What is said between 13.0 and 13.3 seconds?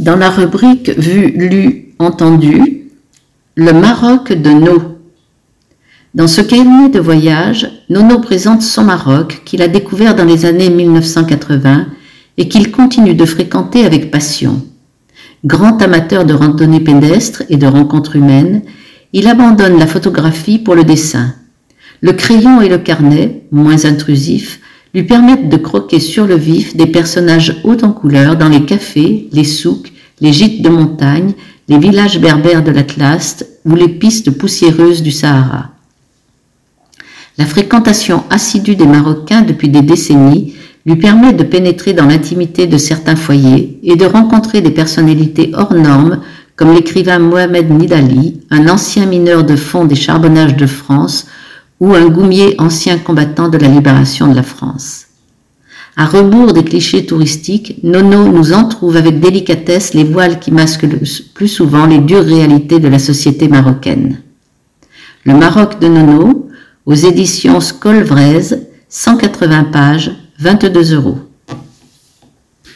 de